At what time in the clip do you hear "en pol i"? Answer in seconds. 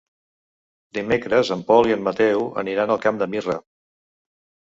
1.57-1.95